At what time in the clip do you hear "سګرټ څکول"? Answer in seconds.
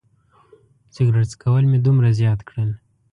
0.93-1.63